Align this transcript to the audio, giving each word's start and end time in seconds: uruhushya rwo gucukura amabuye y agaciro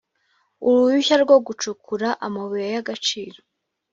uruhushya 0.67 1.15
rwo 1.23 1.37
gucukura 1.45 2.07
amabuye 2.25 2.67
y 2.73 2.77
agaciro 2.81 3.39